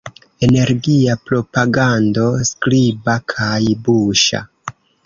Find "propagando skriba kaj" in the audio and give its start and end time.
1.27-3.63